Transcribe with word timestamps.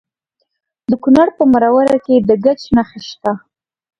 د 0.89 0.91
کونړ 1.03 1.27
په 1.37 1.43
مروره 1.51 1.95
کې 2.05 2.15
د 2.27 2.29
ګچ 2.43 2.61
نښې 2.75 3.01
شته. 3.09 3.31